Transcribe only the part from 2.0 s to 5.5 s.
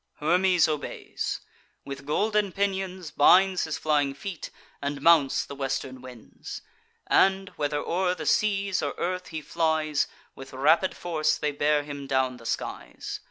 golden pinions binds His flying feet, and mounts